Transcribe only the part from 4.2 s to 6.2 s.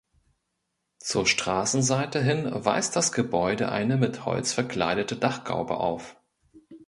Holz verkleidete Dachgaube auf.